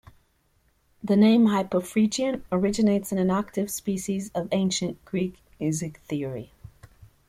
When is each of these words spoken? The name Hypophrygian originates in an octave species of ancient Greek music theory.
The 1.03 1.15
name 1.15 1.45
Hypophrygian 1.45 2.41
originates 2.51 3.11
in 3.11 3.19
an 3.19 3.29
octave 3.29 3.69
species 3.69 4.31
of 4.33 4.49
ancient 4.51 5.05
Greek 5.05 5.35
music 5.59 5.97
theory. 5.99 6.53